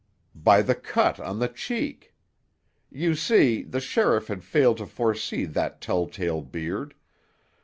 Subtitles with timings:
[0.33, 2.15] "By the cut on the cheek.
[2.89, 6.95] You see, the sheriff had failed to foresee that telltale beard.